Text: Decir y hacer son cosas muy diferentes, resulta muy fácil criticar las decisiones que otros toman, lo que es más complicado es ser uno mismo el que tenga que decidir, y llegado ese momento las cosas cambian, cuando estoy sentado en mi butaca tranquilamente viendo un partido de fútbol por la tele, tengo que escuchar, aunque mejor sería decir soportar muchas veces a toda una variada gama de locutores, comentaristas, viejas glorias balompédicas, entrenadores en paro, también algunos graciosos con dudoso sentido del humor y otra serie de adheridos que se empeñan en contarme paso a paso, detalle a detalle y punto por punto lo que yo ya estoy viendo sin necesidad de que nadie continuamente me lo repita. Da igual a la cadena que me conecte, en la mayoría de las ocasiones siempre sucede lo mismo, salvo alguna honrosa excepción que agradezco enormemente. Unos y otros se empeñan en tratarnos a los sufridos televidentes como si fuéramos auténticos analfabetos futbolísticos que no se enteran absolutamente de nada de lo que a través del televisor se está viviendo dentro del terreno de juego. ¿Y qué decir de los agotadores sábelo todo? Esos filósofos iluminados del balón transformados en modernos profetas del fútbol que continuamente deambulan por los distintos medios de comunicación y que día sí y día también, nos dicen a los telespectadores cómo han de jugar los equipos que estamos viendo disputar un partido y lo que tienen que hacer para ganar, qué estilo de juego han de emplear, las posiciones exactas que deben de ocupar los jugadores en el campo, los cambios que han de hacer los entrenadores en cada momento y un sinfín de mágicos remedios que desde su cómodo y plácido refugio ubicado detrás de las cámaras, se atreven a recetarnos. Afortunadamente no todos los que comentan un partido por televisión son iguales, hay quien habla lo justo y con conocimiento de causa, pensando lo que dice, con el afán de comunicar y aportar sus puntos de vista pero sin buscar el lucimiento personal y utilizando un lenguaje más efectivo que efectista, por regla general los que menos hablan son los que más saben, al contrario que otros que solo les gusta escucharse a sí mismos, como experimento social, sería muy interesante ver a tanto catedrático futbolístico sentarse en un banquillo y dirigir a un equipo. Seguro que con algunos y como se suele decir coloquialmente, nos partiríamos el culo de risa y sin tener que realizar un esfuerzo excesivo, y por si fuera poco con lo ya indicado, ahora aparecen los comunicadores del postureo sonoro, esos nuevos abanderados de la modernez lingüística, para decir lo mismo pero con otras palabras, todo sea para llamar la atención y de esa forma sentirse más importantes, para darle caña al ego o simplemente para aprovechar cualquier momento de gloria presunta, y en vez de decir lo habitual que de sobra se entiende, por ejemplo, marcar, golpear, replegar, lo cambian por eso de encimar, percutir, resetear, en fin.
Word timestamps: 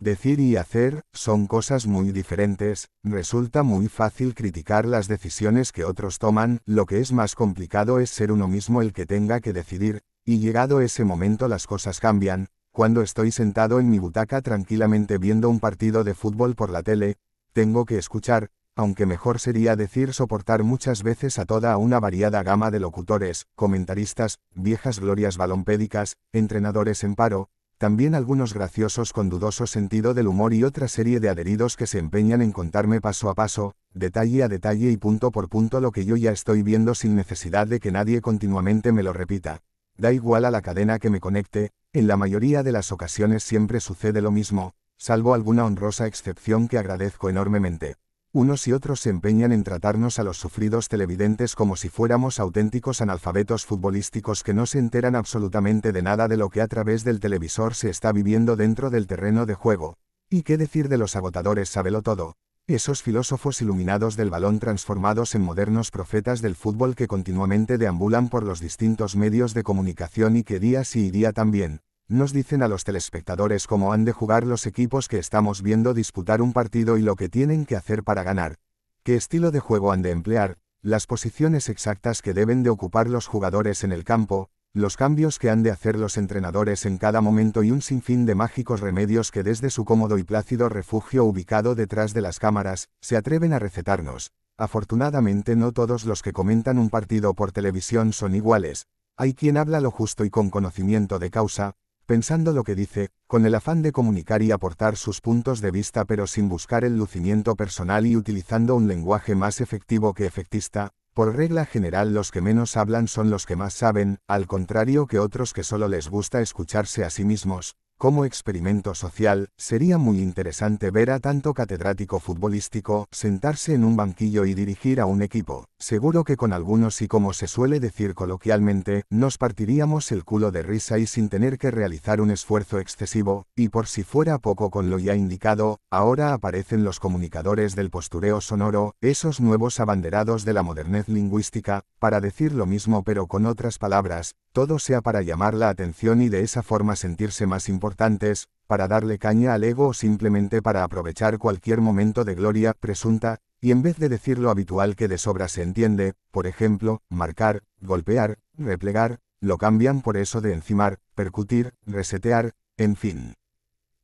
Decir 0.00 0.40
y 0.40 0.56
hacer 0.56 1.02
son 1.12 1.46
cosas 1.46 1.86
muy 1.86 2.10
diferentes, 2.10 2.88
resulta 3.04 3.62
muy 3.62 3.86
fácil 3.88 4.34
criticar 4.34 4.86
las 4.86 5.08
decisiones 5.08 5.72
que 5.72 5.84
otros 5.84 6.18
toman, 6.18 6.60
lo 6.64 6.86
que 6.86 7.00
es 7.00 7.12
más 7.12 7.34
complicado 7.34 8.00
es 8.00 8.08
ser 8.08 8.32
uno 8.32 8.48
mismo 8.48 8.80
el 8.80 8.94
que 8.94 9.04
tenga 9.04 9.40
que 9.40 9.52
decidir, 9.52 10.00
y 10.24 10.38
llegado 10.38 10.80
ese 10.80 11.04
momento 11.04 11.48
las 11.48 11.66
cosas 11.66 12.00
cambian, 12.00 12.48
cuando 12.72 13.02
estoy 13.02 13.30
sentado 13.30 13.78
en 13.78 13.90
mi 13.90 13.98
butaca 13.98 14.40
tranquilamente 14.40 15.18
viendo 15.18 15.50
un 15.50 15.60
partido 15.60 16.02
de 16.02 16.14
fútbol 16.14 16.54
por 16.54 16.70
la 16.70 16.82
tele, 16.82 17.18
tengo 17.52 17.84
que 17.84 17.98
escuchar, 17.98 18.48
aunque 18.74 19.04
mejor 19.04 19.38
sería 19.38 19.76
decir 19.76 20.14
soportar 20.14 20.62
muchas 20.62 21.02
veces 21.02 21.38
a 21.38 21.44
toda 21.44 21.76
una 21.76 22.00
variada 22.00 22.42
gama 22.42 22.70
de 22.70 22.80
locutores, 22.80 23.48
comentaristas, 23.54 24.38
viejas 24.54 24.98
glorias 24.98 25.36
balompédicas, 25.36 26.16
entrenadores 26.32 27.04
en 27.04 27.16
paro, 27.16 27.50
también 27.80 28.14
algunos 28.14 28.52
graciosos 28.52 29.14
con 29.14 29.30
dudoso 29.30 29.66
sentido 29.66 30.12
del 30.12 30.28
humor 30.28 30.52
y 30.52 30.64
otra 30.64 30.86
serie 30.86 31.18
de 31.18 31.30
adheridos 31.30 31.78
que 31.78 31.86
se 31.86 31.98
empeñan 31.98 32.42
en 32.42 32.52
contarme 32.52 33.00
paso 33.00 33.30
a 33.30 33.34
paso, 33.34 33.74
detalle 33.94 34.42
a 34.42 34.48
detalle 34.48 34.90
y 34.90 34.98
punto 34.98 35.30
por 35.30 35.48
punto 35.48 35.80
lo 35.80 35.90
que 35.90 36.04
yo 36.04 36.14
ya 36.16 36.30
estoy 36.30 36.62
viendo 36.62 36.94
sin 36.94 37.16
necesidad 37.16 37.66
de 37.66 37.80
que 37.80 37.90
nadie 37.90 38.20
continuamente 38.20 38.92
me 38.92 39.02
lo 39.02 39.14
repita. 39.14 39.62
Da 39.96 40.12
igual 40.12 40.44
a 40.44 40.50
la 40.50 40.60
cadena 40.60 40.98
que 40.98 41.08
me 41.08 41.20
conecte, 41.20 41.70
en 41.94 42.06
la 42.06 42.18
mayoría 42.18 42.62
de 42.62 42.72
las 42.72 42.92
ocasiones 42.92 43.44
siempre 43.44 43.80
sucede 43.80 44.20
lo 44.20 44.30
mismo, 44.30 44.74
salvo 44.98 45.32
alguna 45.32 45.64
honrosa 45.64 46.06
excepción 46.06 46.68
que 46.68 46.76
agradezco 46.76 47.30
enormemente. 47.30 47.94
Unos 48.32 48.68
y 48.68 48.72
otros 48.72 49.00
se 49.00 49.10
empeñan 49.10 49.50
en 49.50 49.64
tratarnos 49.64 50.20
a 50.20 50.22
los 50.22 50.38
sufridos 50.38 50.86
televidentes 50.86 51.56
como 51.56 51.74
si 51.74 51.88
fuéramos 51.88 52.38
auténticos 52.38 53.00
analfabetos 53.00 53.66
futbolísticos 53.66 54.44
que 54.44 54.54
no 54.54 54.66
se 54.66 54.78
enteran 54.78 55.16
absolutamente 55.16 55.90
de 55.90 56.02
nada 56.02 56.28
de 56.28 56.36
lo 56.36 56.48
que 56.48 56.60
a 56.60 56.68
través 56.68 57.02
del 57.02 57.18
televisor 57.18 57.74
se 57.74 57.90
está 57.90 58.12
viviendo 58.12 58.54
dentro 58.54 58.88
del 58.88 59.08
terreno 59.08 59.46
de 59.46 59.54
juego. 59.54 59.96
¿Y 60.28 60.42
qué 60.42 60.56
decir 60.56 60.88
de 60.88 60.96
los 60.96 61.16
agotadores 61.16 61.70
sábelo 61.70 62.02
todo? 62.02 62.36
Esos 62.68 63.02
filósofos 63.02 63.60
iluminados 63.62 64.14
del 64.14 64.30
balón 64.30 64.60
transformados 64.60 65.34
en 65.34 65.42
modernos 65.42 65.90
profetas 65.90 66.40
del 66.40 66.54
fútbol 66.54 66.94
que 66.94 67.08
continuamente 67.08 67.78
deambulan 67.78 68.28
por 68.28 68.44
los 68.44 68.60
distintos 68.60 69.16
medios 69.16 69.54
de 69.54 69.64
comunicación 69.64 70.36
y 70.36 70.44
que 70.44 70.60
día 70.60 70.84
sí 70.84 71.06
y 71.06 71.10
día 71.10 71.32
también, 71.32 71.80
nos 72.10 72.32
dicen 72.32 72.60
a 72.62 72.68
los 72.68 72.82
telespectadores 72.82 73.68
cómo 73.68 73.92
han 73.92 74.04
de 74.04 74.10
jugar 74.10 74.44
los 74.44 74.66
equipos 74.66 75.06
que 75.06 75.18
estamos 75.18 75.62
viendo 75.62 75.94
disputar 75.94 76.42
un 76.42 76.52
partido 76.52 76.98
y 76.98 77.02
lo 77.02 77.14
que 77.14 77.28
tienen 77.28 77.64
que 77.64 77.76
hacer 77.76 78.02
para 78.02 78.24
ganar, 78.24 78.56
qué 79.04 79.14
estilo 79.14 79.52
de 79.52 79.60
juego 79.60 79.92
han 79.92 80.02
de 80.02 80.10
emplear, 80.10 80.58
las 80.82 81.06
posiciones 81.06 81.68
exactas 81.68 82.20
que 82.20 82.34
deben 82.34 82.64
de 82.64 82.70
ocupar 82.70 83.08
los 83.08 83.28
jugadores 83.28 83.84
en 83.84 83.92
el 83.92 84.02
campo, 84.02 84.50
los 84.72 84.96
cambios 84.96 85.38
que 85.38 85.50
han 85.50 85.62
de 85.62 85.70
hacer 85.70 85.96
los 85.96 86.16
entrenadores 86.16 86.84
en 86.84 86.98
cada 86.98 87.20
momento 87.20 87.62
y 87.62 87.70
un 87.70 87.80
sinfín 87.80 88.26
de 88.26 88.34
mágicos 88.34 88.80
remedios 88.80 89.30
que 89.30 89.44
desde 89.44 89.70
su 89.70 89.84
cómodo 89.84 90.18
y 90.18 90.24
plácido 90.24 90.68
refugio 90.68 91.24
ubicado 91.24 91.76
detrás 91.76 92.12
de 92.12 92.22
las 92.22 92.40
cámaras, 92.40 92.88
se 93.00 93.16
atreven 93.16 93.52
a 93.52 93.60
recetarnos. 93.60 94.32
Afortunadamente 94.56 95.54
no 95.54 95.70
todos 95.70 96.04
los 96.04 96.22
que 96.22 96.32
comentan 96.32 96.76
un 96.78 96.90
partido 96.90 97.34
por 97.34 97.52
televisión 97.52 98.12
son 98.12 98.34
iguales, 98.34 98.86
hay 99.16 99.32
quien 99.34 99.56
habla 99.56 99.80
lo 99.80 99.92
justo 99.92 100.24
y 100.24 100.30
con 100.30 100.50
conocimiento 100.50 101.18
de 101.18 101.30
causa, 101.30 101.76
pensando 102.10 102.52
lo 102.52 102.64
que 102.64 102.74
dice, 102.74 103.10
con 103.28 103.46
el 103.46 103.54
afán 103.54 103.82
de 103.82 103.92
comunicar 103.92 104.42
y 104.42 104.50
aportar 104.50 104.96
sus 104.96 105.20
puntos 105.20 105.60
de 105.60 105.70
vista 105.70 106.06
pero 106.06 106.26
sin 106.26 106.48
buscar 106.48 106.82
el 106.82 106.96
lucimiento 106.96 107.54
personal 107.54 108.04
y 108.04 108.16
utilizando 108.16 108.74
un 108.74 108.88
lenguaje 108.88 109.36
más 109.36 109.60
efectivo 109.60 110.12
que 110.12 110.26
efectista, 110.26 110.90
por 111.14 111.36
regla 111.36 111.66
general 111.66 112.12
los 112.12 112.32
que 112.32 112.40
menos 112.40 112.76
hablan 112.76 113.06
son 113.06 113.30
los 113.30 113.46
que 113.46 113.54
más 113.54 113.74
saben, 113.74 114.18
al 114.26 114.48
contrario 114.48 115.06
que 115.06 115.20
otros 115.20 115.52
que 115.52 115.62
solo 115.62 115.86
les 115.86 116.08
gusta 116.08 116.40
escucharse 116.40 117.04
a 117.04 117.10
sí 117.10 117.24
mismos, 117.24 117.76
como 118.00 118.24
experimento 118.24 118.94
social, 118.94 119.50
sería 119.58 119.98
muy 119.98 120.20
interesante 120.20 120.90
ver 120.90 121.10
a 121.10 121.20
tanto 121.20 121.52
catedrático 121.52 122.18
futbolístico 122.18 123.06
sentarse 123.10 123.74
en 123.74 123.84
un 123.84 123.94
banquillo 123.94 124.46
y 124.46 124.54
dirigir 124.54 125.02
a 125.02 125.04
un 125.04 125.20
equipo. 125.20 125.66
Seguro 125.78 126.24
que 126.24 126.38
con 126.38 126.54
algunos 126.54 127.02
y 127.02 127.08
como 127.08 127.34
se 127.34 127.46
suele 127.46 127.78
decir 127.78 128.14
coloquialmente, 128.14 129.04
nos 129.10 129.36
partiríamos 129.36 130.12
el 130.12 130.24
culo 130.24 130.50
de 130.50 130.62
risa 130.62 130.98
y 130.98 131.06
sin 131.06 131.28
tener 131.28 131.58
que 131.58 131.70
realizar 131.70 132.22
un 132.22 132.30
esfuerzo 132.30 132.78
excesivo, 132.78 133.44
y 133.54 133.68
por 133.68 133.86
si 133.86 134.02
fuera 134.02 134.38
poco 134.38 134.70
con 134.70 134.88
lo 134.88 134.98
ya 134.98 135.14
indicado, 135.14 135.80
ahora 135.90 136.32
aparecen 136.32 136.84
los 136.84 137.00
comunicadores 137.00 137.76
del 137.76 137.90
postureo 137.90 138.40
sonoro, 138.40 138.94
esos 139.02 139.42
nuevos 139.42 139.78
abanderados 139.78 140.46
de 140.46 140.54
la 140.54 140.62
modernez 140.62 141.06
lingüística, 141.06 141.82
para 141.98 142.22
decir 142.22 142.52
lo 142.52 142.64
mismo 142.64 143.04
pero 143.04 143.26
con 143.26 143.44
otras 143.44 143.76
palabras, 143.76 144.36
todo 144.52 144.78
sea 144.78 145.00
para 145.00 145.22
llamar 145.22 145.54
la 145.54 145.68
atención 145.68 146.22
y 146.22 146.28
de 146.28 146.42
esa 146.42 146.62
forma 146.62 146.96
sentirse 146.96 147.46
más 147.46 147.68
importantes, 147.68 148.48
para 148.66 148.88
darle 148.88 149.18
caña 149.18 149.54
al 149.54 149.64
ego 149.64 149.88
o 149.88 149.94
simplemente 149.94 150.62
para 150.62 150.84
aprovechar 150.84 151.38
cualquier 151.38 151.80
momento 151.80 152.24
de 152.24 152.34
gloria 152.34 152.74
presunta, 152.78 153.38
y 153.60 153.72
en 153.72 153.82
vez 153.82 153.98
de 153.98 154.08
decir 154.08 154.38
lo 154.38 154.50
habitual 154.50 154.96
que 154.96 155.08
de 155.08 155.18
sobra 155.18 155.48
se 155.48 155.62
entiende, 155.62 156.14
por 156.30 156.46
ejemplo, 156.46 157.02
marcar, 157.08 157.62
golpear, 157.80 158.38
replegar, 158.56 159.20
lo 159.40 159.58
cambian 159.58 160.02
por 160.02 160.16
eso 160.16 160.40
de 160.40 160.52
encimar, 160.52 160.98
percutir, 161.14 161.74
resetear, 161.86 162.52
en 162.76 162.96
fin. 162.96 163.34